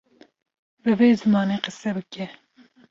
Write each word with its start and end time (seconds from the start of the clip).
bi 0.83 0.91
wê 0.99 1.07
zimanê 1.21 1.57
qise 1.65 1.89
bike 1.95 2.25